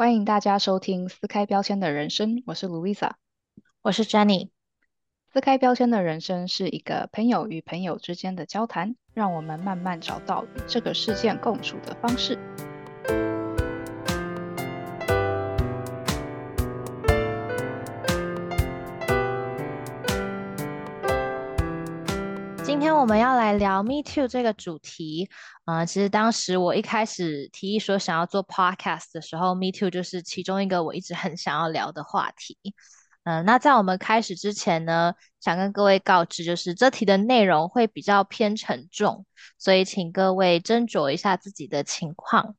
[0.00, 3.10] 欢迎大家收听撕开标签的人生，我是 Louisa，
[3.82, 4.48] 我是 Jenny。
[5.30, 12.38] 撕开标签的人生是一个朋友与朋友之间的交谈，让我们慢慢找到与这个事件共处的方式。
[23.00, 25.30] 我们要来聊 Me Too 这个主题。
[25.64, 32.58] 嗯，其实当时我一开始提议说想要做 Podcast 的时候，Me Too 就是其中一个我一直很想要聊的话题。
[33.24, 39.24] 嗯，那在我们开始之前呢，想跟各位告知，就是这题的内容会比较偏沉重，
[39.58, 42.54] 所以请各位斟酌一下自己的情况。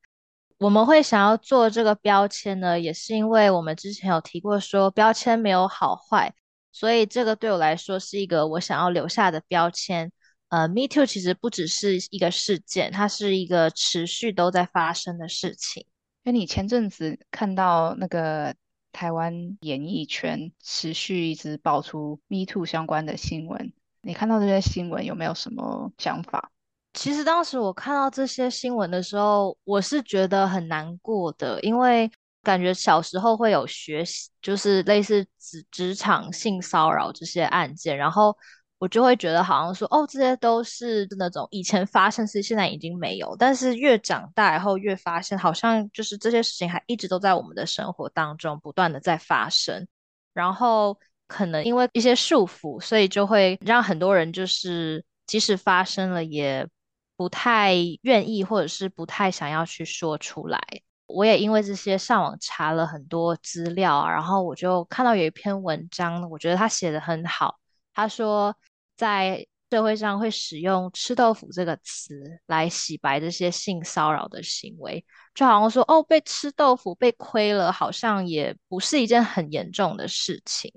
[0.57, 6.33] 我们会想要做这个标签呢，也是因为我们之前有提过说标签没有好坏。
[6.71, 10.11] 所以这个对我来说是一个我想要留下的标签。
[10.51, 15.87] 呃，Me Too 其实不只是一个事件，它是一个持续都在发生的事情。
[16.23, 18.53] 因为你前阵子看到那个
[18.91, 26.51] 台湾演艺圈持续一直爆出 Me Too 相关的新闻，你看到这些新闻有没有什么想法？
[26.93, 32.11] 其实当时我看到这些新闻的时候，我是觉得很难过的，因为。
[32.43, 38.35] 感觉小时候会有学习，就是类似职职场性骚扰这些案件，然后
[38.81, 49.87] 我就会觉得好像说，哦，这些都是那种以前发生是现在已经没有，但是越长大以后越发现，好像就是这些事情还一直都在我们的生活当中不断的在发生，
[50.33, 56.67] 然后可能因为一些束缚，所以就会让很多人就是即使发生了也
[57.15, 60.59] 不太愿意，或者是不太想要去说出来。
[61.05, 67.59] 我也因为这些上网查了很多资料啊，然后我就看到有一篇文章，我觉得他写的很好。
[67.93, 68.55] 他说，
[69.01, 80.71] 在社会上会使用“吃豆腐”这个词来洗白这些性骚扰的行为，就好像说哦，被吃豆腐被亏了，好像也不是一件很严重的事情。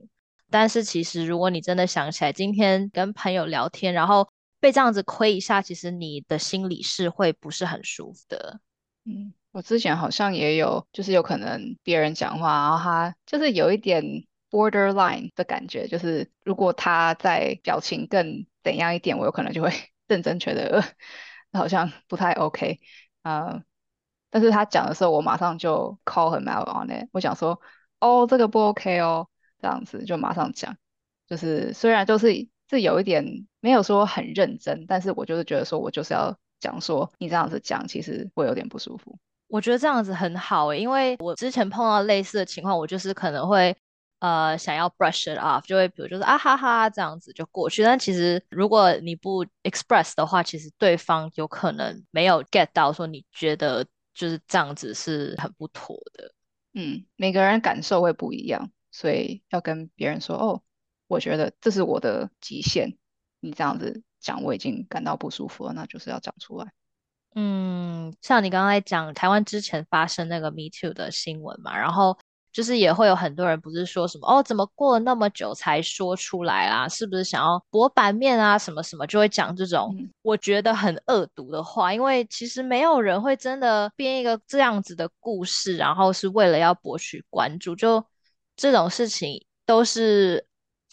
[0.51, 4.27] 但是其实，如果你真的想起来，今天跟朋友聊天，然后
[4.59, 8.59] 被这样子亏一下，其实你的心里是会不是很舒服的？
[9.05, 9.35] 嗯。
[9.53, 14.03] 我之前好像也有，就是有可能别人讲话，然后他就是有一点
[14.55, 19.71] borderline 的感觉，就是如果他在表情更怎样一点，我有可能就会
[20.07, 20.85] 认真觉得
[21.53, 22.79] 好像不太 OK
[23.23, 23.65] 啊。
[24.31, 27.61] 但是他讲的时候，我马上就 call him out on it，我想说，
[27.99, 29.29] 哦，这个不 OK 哦，
[29.61, 30.77] 这样子就马上讲。
[31.27, 39.19] 就是虽然就是是有一点没有说很认真，但是我就是觉得说我就是要讲说，你这样子讲其实会有点不舒服。
[39.49, 43.77] 我觉得这样子很好诶，因为我之前碰到类似的情况，我就是可能会
[44.25, 47.83] 呃想要 brush it off，就会比如就是啊哈哈这样子就过去。
[47.83, 56.33] 但其实如果你不 express 的话，其实对方有可能没有 get 到说你觉得就是这样子是很不妥的。
[56.73, 60.63] 嗯，每个人感受会不一样，所以要跟别人说哦，
[61.07, 62.97] 我觉得这是我的极限。
[63.41, 66.73] 你这样子讲，我已经感到不舒服了，那就是要讲出来。
[67.35, 72.17] 嗯，像你刚才讲台湾之前发生那个 Me Too 的新闻嘛，然后
[72.55, 76.89] 就是也会有很多人不是说什么哦，怎么过了那么久才说出来啊？
[76.89, 78.57] 是不是想要博版面啊？
[78.57, 87.77] 什么什么就会讲这种我觉得很恶毒的话，因为其实没有人会真的编一个这样子的故事，然后是为了要博取关注。
[87.77, 88.03] 就
[88.57, 90.47] 这种事情都是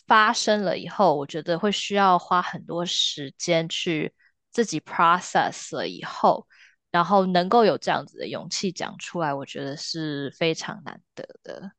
[0.08, 4.14] 发生了以后，我觉得会需要花很多时间去。
[4.54, 6.46] 自己 process 了以后，
[6.92, 11.72] 然后能够有这样子的勇气讲出来，我觉得是非常难得的。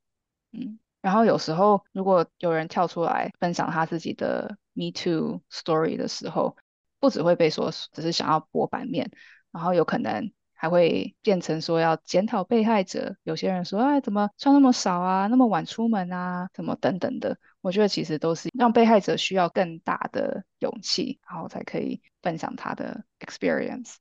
[0.52, 6.56] 嗯，然后有时候如果有人跳出来分享他自己的 Me Too story 的时候，
[6.98, 9.10] 不只会被说只是想要博版面，
[9.50, 13.16] 然后有可能还会变成说要检讨被害者。
[13.22, 17.36] 有些人说，哎，怎么穿那么少啊，那么晚出门啊，怎么等等的。
[17.60, 23.96] 我觉得其实都是让被害者需要更大的勇气，然后才可以分享他的 experience。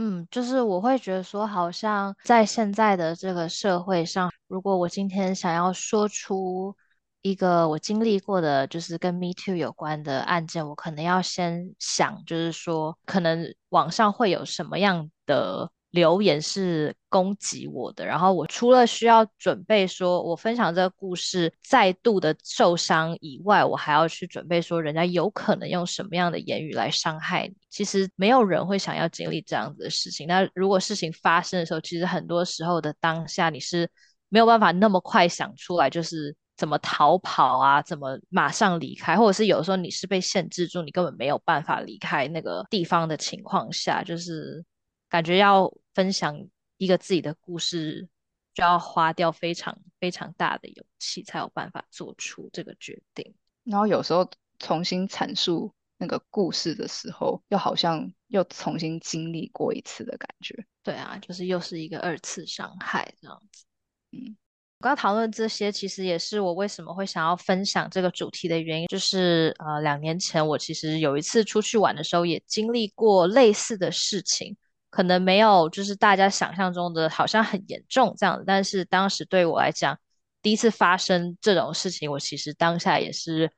[0.00, 6.72] 嗯，就是我会觉得说，好像在现在的这个社会上，如果我今天想要说出
[7.22, 15.70] 一个我经历过的，就是跟 Me Too 有关的案件，我可能要先想，就是说，可能网上会有什么样的。
[15.90, 27.54] 留言是攻击我的，然后我除了需要准备说我分享这个故事再度的受伤以外，我还要去准备说人家有可能用什么样的言语来伤害你。
[27.70, 30.28] 其实没有人会想要经历这样子的事情。
[30.28, 33.88] 那如果事情发生的时候，其实很多时候的当下你是
[34.28, 44.62] 没有办法那么快想出来，就是怎么逃跑啊，怎么马上离开，或者是有时候你是被限制住，你根本没有办法离开那个地方的情况下，就是。
[45.08, 48.08] 感觉要分享一个自己的故事
[48.54, 53.34] 就要花掉非常非常大的勇气，才有办法做出这个决定。
[53.64, 54.28] 然后有时候
[54.58, 60.66] 重新阐述那个故事的时候，又好像又重新经历过一次的感觉。
[60.82, 63.64] 对啊，就是又是一个二次伤害这样子。
[64.12, 64.36] 嗯。
[64.80, 68.86] 我刚讨论这些，其实也是我为什么会想要分享这个主题的原因。
[68.86, 74.56] 就是呃，两年前我其实有一次出去玩的时候，也经历过类似的事情，
[74.90, 79.98] 可能没有就是大家想象中的好像很严重这样，但是当时对我来讲，
[80.42, 83.50] 第一次发生这种事情，我其实当下也是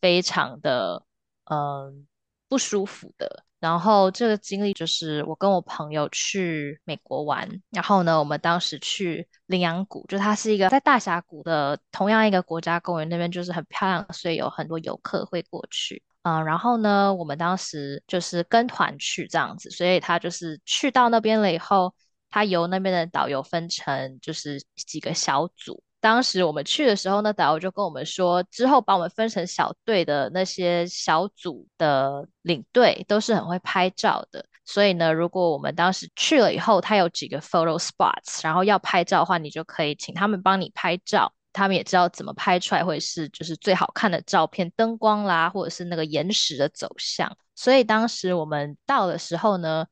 [0.00, 1.04] 非常的
[1.44, 2.06] 嗯
[2.48, 3.44] 不舒服的。
[3.60, 16.04] 然后这个经历就是我跟我朋友去美国玩，然后呢，我们当时去羚羊谷，就它是一个在大峡谷的同样一个国家公园那边，就是很漂亮，所以有很多游客会过去。
[16.22, 21.94] 嗯，然后呢，我们当时就是跟团去这样子，所以他就是去到那边了以后，
[22.30, 25.82] 他由那边的导游分成就是几个小组。
[26.00, 47.36] 当时我们去的时候呢，导游就跟我们说，之后把我们分成小队的那些小组的领队都是很会拍照的，所以呢，如果我们当时去了以后，他有几个 photo spots，然后要拍照的话，你就可以请他们帮你拍照，他们也知道怎么拍出来会是就是最好看的照片，灯光啦，或者是那个岩石的走向。
[47.54, 49.86] 所以当时我们到的时候呢。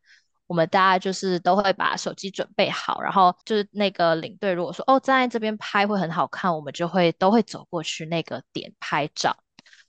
[0.48, 9.36] 我们大家就是都会把手机准备好，然后就是那个领队如果说哦站在这边拍会很好看，我们就会都会走过去那个点拍照。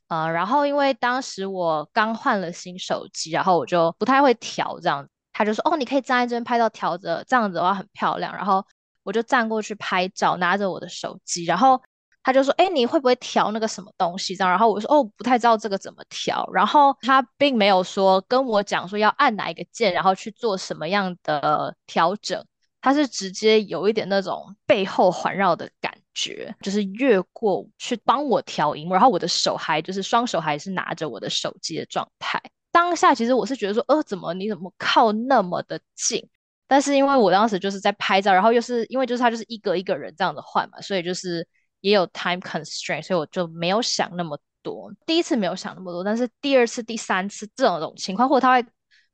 [0.08, 8.36] 呃，然后因为当时我刚换了新手机，然后我就不太会调这样，他就说哦你可以站在这边拍照，调着这样子的话很漂亮。
[8.36, 8.66] 然后
[9.08, 11.82] 我就站过去拍照，拿着我的手机，然后。
[12.24, 22.46] 他就说：“哎，你会不会调那个什么东西？”这样，然后我说：“哦，不太知道这个怎么调。”然后他并没有说跟我讲说要按哪一个键，然后去做什么样的调整。
[22.82, 32.42] 他是直接有一点那种背后环绕的感觉，就是越过去帮我调音，然后我的手还就是双手还是拿着我的手机的状态。
[32.74, 36.28] 当下其实我是觉得说：“呃，怎么你怎么靠那么的近？”
[36.68, 41.48] 但是因为我当时就是在拍照，然后又是因为就是他就是一个一个人这样子换嘛，所以就是。
[41.82, 44.92] 也有 time constraint，所以我就没有想那么多。
[45.06, 48.68] 第一次没有想那么多，但是第二次、第三次这种种情况，或者他会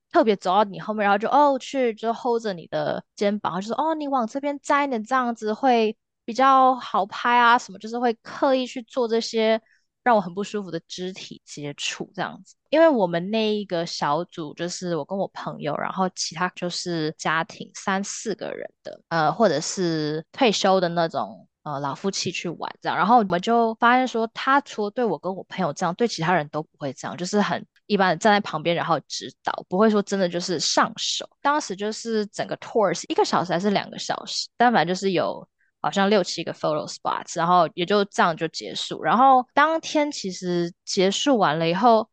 [0.09, 9.61] 特别走到你后面，然后就哦去就 hold 着你的肩膀，就说哦你往这边摘，你这样子会比较好拍啊什么，就是会刻意去做这些
[10.03, 12.55] 让我很不舒服的肢体接触这样子。
[12.69, 21.47] 因为我们那一个小组就是我跟我朋友，然后其他就是家庭三四个人的，呃或者是退休的那种。
[21.65, 31.25] 呃，老夫妻去玩这样，然后我们就发现说，他除了对我跟我朋友这样，对其他人都不会这样，就是很一般站在旁边，然后指导，不会说真的就是上手。
[31.41, 35.47] 当时就是整个 tour 是一个小时还是两个小时，但反正就是有
[35.83, 39.03] 好像六七个 photo spots，然后也就这样就结束。
[39.03, 42.09] 然后当天其实结束完了以后。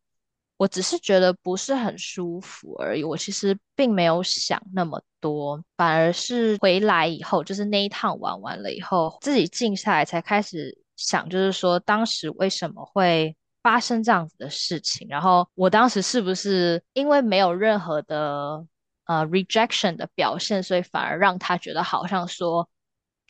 [0.57, 18.63] 我只是觉得不是很舒服而已，我其实并没有想那么多，反而是回来以后，就是那一趟玩完了以后，自己静下来才开始想，就是说当时为什么会发生这样子的事情，然后我当时是不是因为没有任何的
[19.05, 22.69] 呃 rejection 的表现，所以反而让他觉得好像说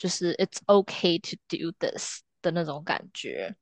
[0.02, 3.54] 就是 it's okay to do this 的那种感觉。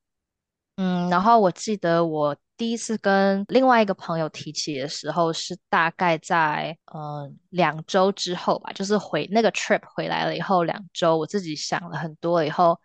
[0.77, 2.35] 嗯，然后我记得我。
[2.57, 12.79] 第一次跟另外一个朋友提起的时候，是大概在嗯两周之后吧，就是回那个 trip 回来了以后两周，我自己想了很多以后，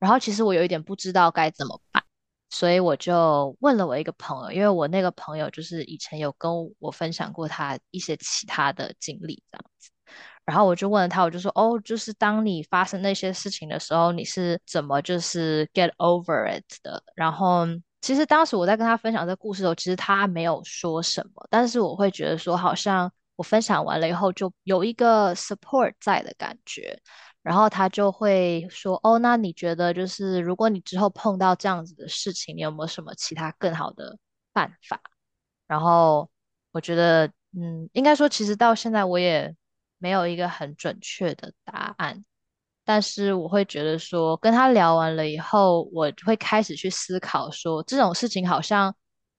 [0.00, 2.02] 然后其实我有一点不知道该怎么办，
[2.50, 9.90] 所以我就问了我一个朋友，因为我那个朋友就是以前有跟我分享过他一些其他的经历这样子，
[10.44, 17.66] 然后我就问了他，我就说哦，就是当你发生那些事情的时候，你是怎么就是 get over it 的，然后。
[18.04, 27.00] 其实当时我在跟他分享这故事的时候，其实他没有说什么，但是我会觉得说，好像我分享完了以后，就有一个 support 在的感觉，
[27.42, 34.18] 然后他就会说，哦，那你觉得就是如果你之后碰到这样子的事情，你有没有什么其他更好的
[34.52, 35.00] 办法？
[35.66, 36.28] 然后
[36.72, 39.56] 我觉得，嗯，应该说，其实到现在我也
[39.98, 42.24] 没有一个很准确的答案。
[42.84, 48.94] 但是我会觉得说，跟他聊完了以后，我会开始去思考说，这种事情好像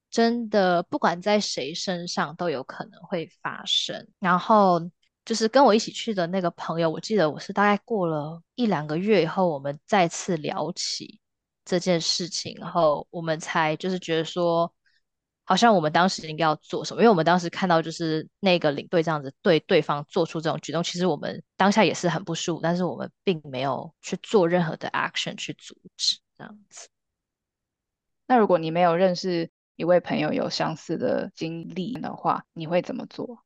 [0.10, 4.08] 真的不管在谁身上都有可能会发生。
[4.20, 4.82] 然后
[5.24, 11.20] 就是跟我一起去的那个朋友，我记得我是大概过了一两个月以后，我们再次聊起
[11.66, 14.74] 这件事情，后我们才就是觉得说，
[15.46, 26.90] 好像我们当时应该要做什么，因为我们当时看到就是那个领队这样子对对方做出这种举动，其实我们当下也是很不舒服，但是我们并没有去做任何的 action 去阻止这样子。
[28.28, 33.40] 那如果你没有认识一位朋友有相似的经历的话，你会怎么做？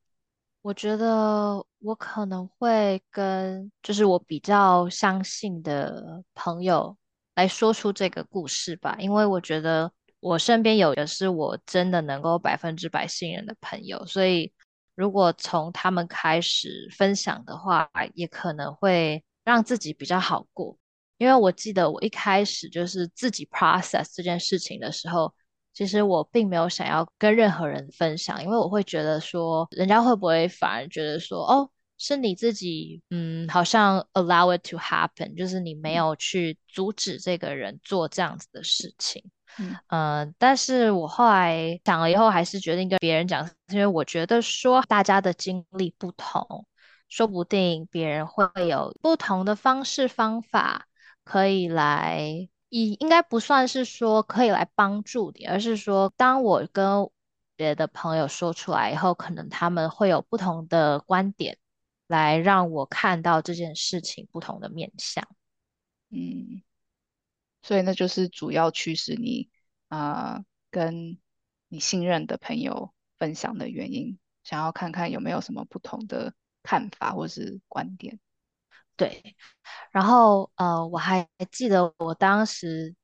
[0.62, 6.96] 我觉得我可能会跟就是我比较相信的朋友
[7.36, 14.51] 来说出这个故事吧，因为我觉得我身边有的是我真的能够百分之百信任的朋友，所以
[14.95, 20.77] 如果从他们开始分享的话，也可能会让自己比较好过。
[21.17, 25.33] 因为我记得我一开始就是自己 process 这件事情的时候。
[25.71, 39.23] 其实我并没有想要跟任何人分享，因为我会觉得说，人家会不会反而觉得说，哦，是你自己，嗯，好像 allow it to happen，就是你没有去阻止这个人做这样子的事情，
[39.58, 46.65] 嗯，呃，但是我后来想了以后，还是决定跟别人讲，因为我觉得说大家的经历不同，
[47.10, 50.88] 说不定别人会有不同的方式方法
[51.24, 52.50] 可以来。
[52.72, 57.10] 以应该不算是说可以来帮助你，而是说，当我跟
[57.56, 61.58] 别的朋友说出来以后，可能他们会有不同的观点，
[62.06, 65.27] 来让我看到这件事情不同的面向。
[66.12, 66.62] 嗯，
[67.62, 69.50] 所以那就是主要驱使你
[69.89, 71.18] 啊，跟
[71.68, 78.20] 你信任的朋友分享的原因，想要看看有没有什么不同的看法或是观点。
[78.96, 79.36] 对，
[79.92, 82.96] 然后呃，我还记得我当时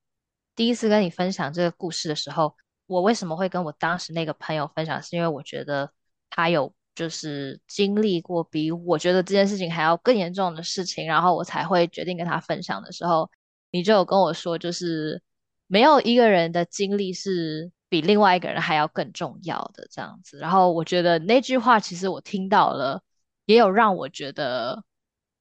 [0.56, 5.92] 第一次跟你分享这个故事的时候，我为什么会跟我当时那个朋友分享，是因为我觉得
[6.30, 13.30] 他有就是经历过比我觉得这件事情还要更严重的事情，然后我才会决定跟他分享的时候，
[13.75, 15.22] 你就有跟我说，就是
[15.67, 20.38] 没有一个人的经历是比另外一个人还要更重要的这样子。
[20.39, 23.01] 然后我觉得那句话其实我听到了，
[23.46, 24.84] 也有让我觉得。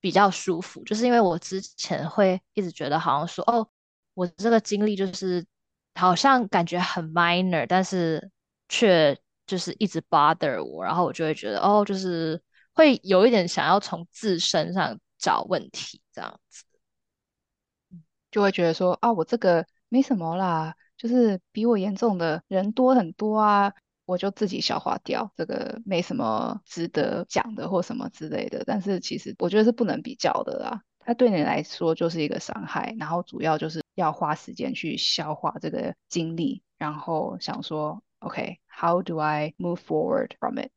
[0.00, 3.66] 比较舒服，就是因为我之前会一直觉得好像说，哦，
[4.12, 5.42] 我这个经历就是
[5.94, 8.30] 好像感觉很 minor，但是
[8.68, 12.38] 却就是一直 bother 我，然后我就会觉得，哦，就是
[12.74, 16.64] 会有一点想要从自身上找问题，这样子，
[18.34, 23.72] 就会觉得说，啊，我这个没什么啦，就是比我严重的人多很多啊。
[24.06, 28.64] 我就自己消化掉，这个没什么值得讲的或什么之类的。
[28.66, 40.70] 但是其实我觉得是不能比较的啦，它对你来说就是一个伤害，然后主要就是要花时间去消化这个经历，然后想说，OK，how do I move forward from it？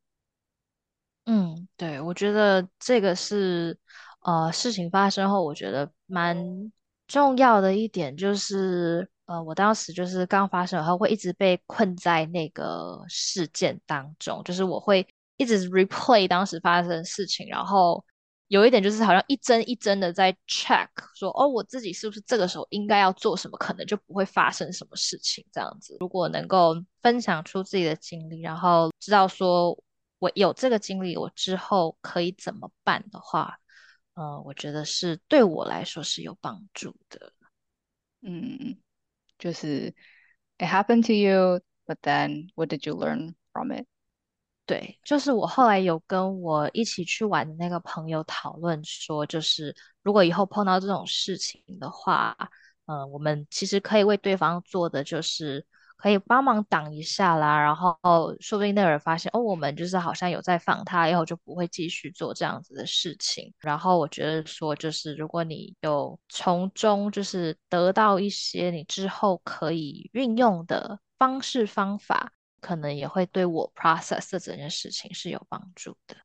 [1.25, 3.79] 嗯，对，我觉得这个是
[4.21, 6.71] 呃事情发生后，我觉得蛮
[7.07, 9.09] 重要的一点就是。
[9.27, 18.01] 呃，我当时就是刚发生，然后会一直被困在那个事件当中，就是我会一直 replay 当时发生的事情，然后
[18.47, 25.97] 有一点就是好像一帧一帧的在 check，说哦，我自己是不是这个时候应该要做什么，可能就不会发生什么事情这样子。
[25.99, 29.77] 如果能够分享出自己的经历，然后知道说
[30.19, 33.57] 我有这个经历，我之后可以怎么办的话，
[34.19, 37.31] 嗯，我觉得是对我来说是有帮助的，
[38.21, 38.75] 嗯。
[39.37, 39.93] 就是
[40.57, 43.85] it happened to you, but then what did you learn from it?
[44.65, 52.35] 对，就是我后来有跟我一起去玩的那个朋友讨论说，就是如果以后碰到这种事情的话，
[52.87, 55.63] 嗯，我们其实可以为对方做的就是。
[55.97, 57.97] 可以帮忙挡一下啦，然后
[58.39, 63.51] 说不定那个人发现哦，我们就是好像有在放他，以后就不会继续做这样子的事情。
[63.59, 76.15] 然后我觉得说，就是如果你有从中就是得到一些你之后可以运用的方式方法，可能也会对我 process 的整件事情是有帮助的。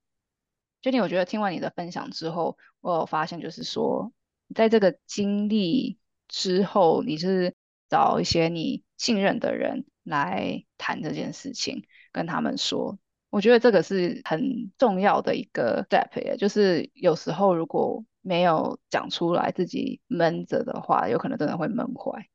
[0.83, 4.13] Jenny，我觉得听完你的分享之后，我有发现就是说，
[4.55, 5.99] 在这个经历
[6.29, 7.55] 之后，你是。
[7.93, 12.97] 找一些你信任的人来谈这件事情，跟他们说，
[13.31, 22.29] 我觉得这个是很重要的一个 step，就是有时候如果没有讲出来，自己闷着的话，有可能真的会闷坏。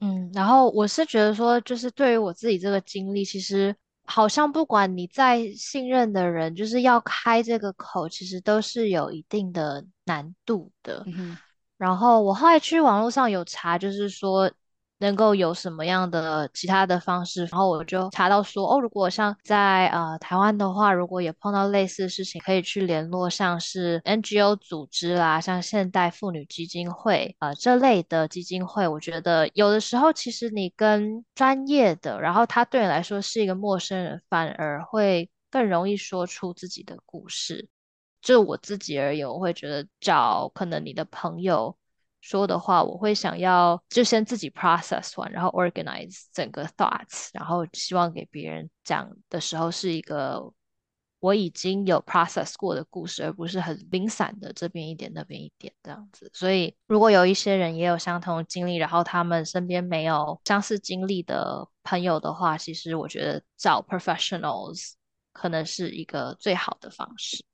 [0.00, 3.74] 嗯，然后我是觉得说，就是对于我自己这个经历，其实
[4.04, 11.06] 好像不管你再信任的人，就是要开这个口，其实都是有一定的难度的。
[11.78, 14.52] 然后我后来去网络上有查，就是说。
[14.98, 28.88] 能够有什么样的其他的方式，然后我就查到说，哦，如果像在呃台湾的话，如果也碰到类似的事情，可以去联络像是 NGO 组织啦，像现代妇女基金会呃这类的基金会。
[28.88, 37.68] 我觉得有的时候其实你跟专业的，然后他对你来说是一个陌生人，反而会更容易说出自己的故事。
[38.22, 41.76] 就我自己而言，我会觉得找可能你的朋友。
[42.28, 50.52] 说的话，我会想要就先自己 process 完，然后 organize 整个 thoughts，然后希望给别人讲的时候是一个
[51.20, 56.28] 我已经有 process 过的故事，而不是很零散的这边一点那边一点这样子。
[56.34, 64.94] 所以如果有一些人也有相同经历，然后他们身边没有相似经历的朋友的话，其实我觉得找 professionals
[65.32, 67.44] 可能是一个最好的方式。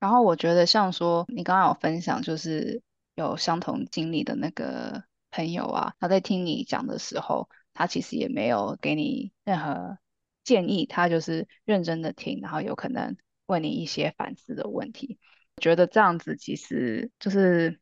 [0.00, 2.82] 然后我觉得像说你刚刚有分享，就是。
[3.18, 9.98] 有相同经历的那个朋友啊，他在听你讲的时候，他其实也没有给你任何
[10.44, 15.18] 建议，他就是认真的听，然后有可能问你一些反思的问题。
[15.56, 17.80] 我觉得这样子其实就是，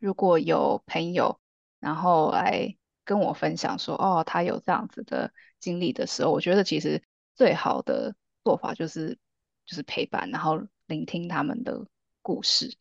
[0.00, 1.40] 如果有朋友
[1.80, 7.02] 然后来跟我分享说，哦，他有这样子的经历的时候，我觉得其实
[7.34, 9.18] 最好的做法就是
[9.66, 11.88] 就是陪伴，然后聆听他们的
[12.22, 12.76] 故事。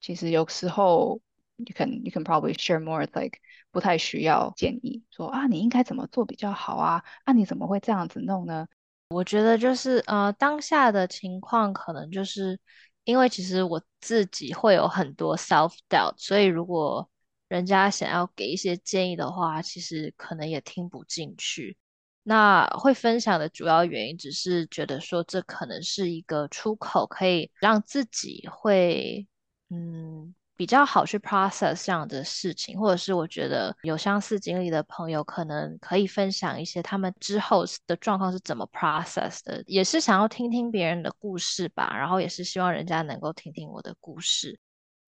[0.00, 1.20] 其实有时候
[1.56, 3.38] ，you can you can probably share more like
[3.70, 7.02] 不太需要建议，说啊你应该怎么做比较好啊？
[7.24, 8.66] 啊你怎么会这样子弄呢？
[9.08, 12.60] 我觉得就是呃当下的情况可能就是
[13.04, 17.08] 因为其实我自己会有很多 self doubt，所以如果
[17.48, 21.76] 人家想要给一些建议的话，其实可能也听不进去。
[22.22, 29.26] 那会分享的主要原因只是觉得说这可能是一个出口，可以让自己会。
[29.70, 44.58] 嗯，比较好去 process 这样的事情，或者是我觉得有相似经历的朋友，可能可以分享一些他们之后的状况是怎么 process 的，也是想要听听别人的故事吧，然后也是希望人家能够听听我的故事，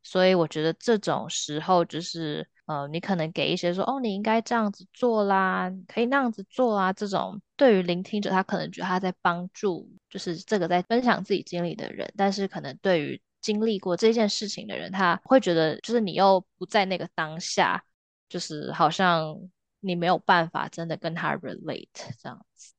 [0.03, 17.85] 所以我觉得这种时候就是，呃，你可能给一些说，哦，你应该这样子做啦，可以那样子做啊，这种对于聆听者，他可能觉得他在帮助，就是这个在分享自己经历的人，但是可能对于经历过这件事情的人，他会觉得就是你又不在那个当下，
[18.29, 19.37] 就是好像
[19.81, 21.89] 你没有办法真的跟他 relate
[22.23, 22.73] 这样子。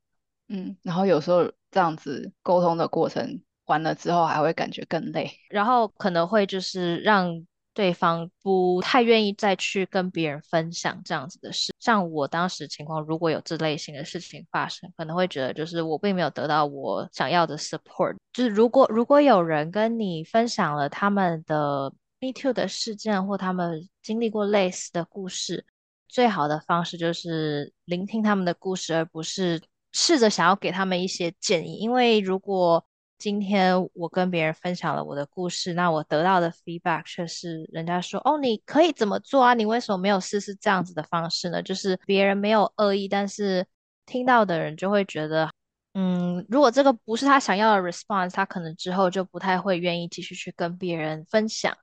[0.48, 7.46] 嗯，然后有时候这样子沟通的过程完了之后，还会感觉更累，然后可能会就是让。
[7.74, 18.16] 对方不太愿意再去跟别人分享这样子的事，像我当时情况，如果有这类型的事情发生，可能会觉得就是我并没有得到我想要的 support。
[18.34, 25.66] 就是如果如果有人跟你分享了他们的 Me Too 的事件，或他们经历过类似的故事，
[26.08, 29.62] 最好的方式就是聆听他们的故事，而不是
[29.94, 32.86] 试着想要给他们一些建议，因为如果
[33.22, 39.54] 今天我跟别人分享了我的故事，那我得到的 feedback 却是人家说：“哦，你可以怎么做啊？
[39.54, 43.64] 你为什么没有试试这样子的方式呢？”就是别人没有恶意，但是
[44.08, 45.52] 听到的人就会觉得，
[45.94, 51.78] 嗯，如果这个不是他想要的 response，他可能之后就不太会愿意继续去跟别人分享。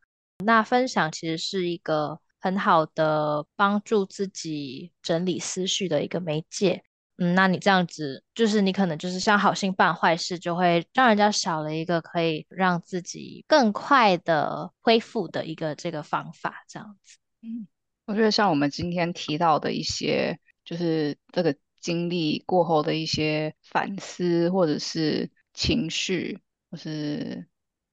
[0.44, 6.82] 那分享其实是一个很好的帮助自己整理思绪的一个媒介。
[7.20, 17.16] 嗯，那你这样子，就是你可能就是像好心办坏事，就会让人家少了一个可以让自己更快的恢复的一个这个方法，这样子。
[17.42, 17.66] 嗯，
[18.06, 26.38] 我觉得像我们今天提到的一些，就是这个经历过后的一些反思，或者是情绪，
[26.70, 27.48] 或是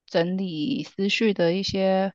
[0.05, 2.13] 整理思绪的一些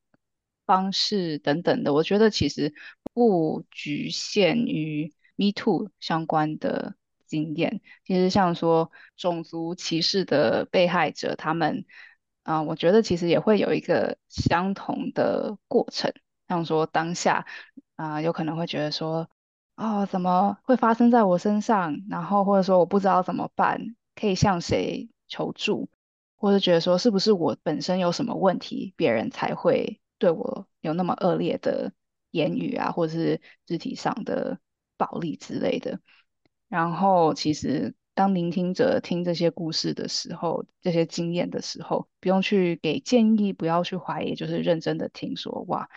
[0.64, 2.72] 方式等等的，我觉得其实
[3.12, 6.94] 不局限于 Me Too 相关的。
[7.30, 11.86] 经验其实像说种族歧视的被害者，他们
[12.42, 16.12] 啊，我觉得其实也会有一个相同的过程。
[16.48, 17.46] 像说当下
[17.94, 19.30] 啊，有可能会觉得说，
[19.76, 21.96] 哦，怎么会发生在我身上？
[22.10, 25.88] 然后或者说我不知道怎么办，可以向谁求助？
[26.34, 31.92] 或者觉得说，是不是我本身有什么问题，别人才会对我有那么恶劣的
[32.32, 34.58] 言语啊，或者是肢体上的
[34.96, 36.00] 暴力之类的？
[36.70, 45.88] 然后，其实当聆听者听这些故事的时候，这些经验的时候，不用去给建议，不要去怀疑，就是认真的听说，哇，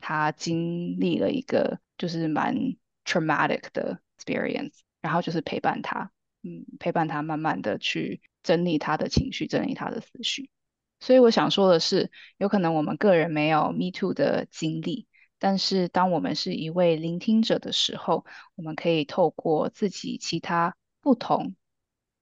[0.00, 2.56] 他经历了一个就是蛮
[3.04, 6.10] traumatic 的 experience，然后就是陪伴他，
[6.42, 10.50] 嗯，陪伴他慢慢的去整理他的情绪，整理他的思绪。
[10.98, 15.06] 所以我想说的是，有可能我们个人没有 Me Too 的经历，
[15.38, 18.24] 但是当我们是一位聆听者的时候，
[18.54, 21.54] 我们可以透过自己其他不同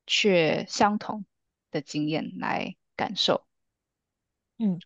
[0.07, 1.25] 却相同
[1.71, 3.45] 的经验来感受。
[4.59, 4.79] 嗯，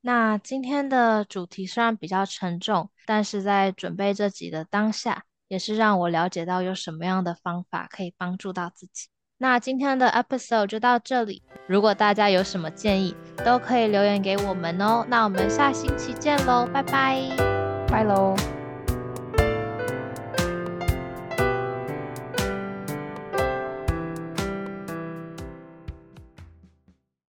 [0.00, 9.08] 那今天的主题虽然比较沉重，但是在准备这集的当下，也是让我了解到有什么样的方法可以帮助到自己。
[9.40, 15.06] 那今天的 episode 就到这里，如果大家有什么建议，都可以留言给我们哦。
[15.08, 17.57] 那我们下星期见喽，拜拜，
[17.88, 18.57] 拜喽。